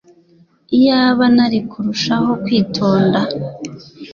Iyaba 0.77 1.25
nari 1.35 1.59
kurushaho 1.71 2.31
kwitonda! 2.43 3.19